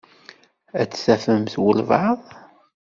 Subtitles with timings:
[0.81, 2.21] Ad tafemt walebɛaḍ.